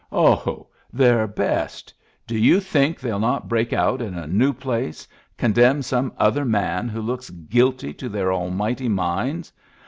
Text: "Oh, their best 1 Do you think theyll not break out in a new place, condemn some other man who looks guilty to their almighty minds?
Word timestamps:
"Oh, 0.11 0.65
their 0.91 1.27
best 1.27 1.93
1 2.21 2.21
Do 2.25 2.35
you 2.39 2.59
think 2.59 2.99
theyll 2.99 3.19
not 3.19 3.47
break 3.47 3.71
out 3.71 4.01
in 4.01 4.15
a 4.15 4.25
new 4.25 4.51
place, 4.51 5.07
condemn 5.37 5.83
some 5.83 6.11
other 6.17 6.43
man 6.43 6.89
who 6.89 7.01
looks 7.03 7.29
guilty 7.29 7.93
to 7.93 8.09
their 8.09 8.33
almighty 8.33 8.89
minds? 8.89 9.53